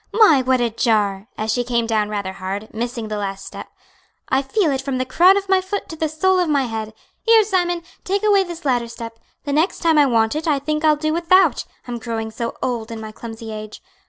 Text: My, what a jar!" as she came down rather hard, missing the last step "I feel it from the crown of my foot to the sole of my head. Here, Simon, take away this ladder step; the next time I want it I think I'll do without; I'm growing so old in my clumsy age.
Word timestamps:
My, 0.11 0.41
what 0.41 0.59
a 0.59 0.71
jar!" 0.71 1.27
as 1.37 1.53
she 1.53 1.63
came 1.63 1.85
down 1.85 2.09
rather 2.09 2.33
hard, 2.33 2.73
missing 2.73 3.07
the 3.07 3.19
last 3.19 3.45
step 3.45 3.67
"I 4.29 4.41
feel 4.41 4.71
it 4.71 4.81
from 4.81 4.97
the 4.97 5.05
crown 5.05 5.37
of 5.37 5.47
my 5.47 5.61
foot 5.61 5.87
to 5.89 5.95
the 5.95 6.09
sole 6.09 6.39
of 6.39 6.49
my 6.49 6.63
head. 6.63 6.95
Here, 7.21 7.43
Simon, 7.43 7.83
take 8.03 8.23
away 8.23 8.43
this 8.43 8.65
ladder 8.65 8.87
step; 8.87 9.19
the 9.43 9.53
next 9.53 9.77
time 9.77 9.99
I 9.99 10.07
want 10.07 10.35
it 10.35 10.47
I 10.47 10.57
think 10.57 10.83
I'll 10.83 10.95
do 10.95 11.13
without; 11.13 11.65
I'm 11.87 11.99
growing 11.99 12.31
so 12.31 12.57
old 12.63 12.89
in 12.89 12.99
my 12.99 13.11
clumsy 13.11 13.51
age. 13.53 13.79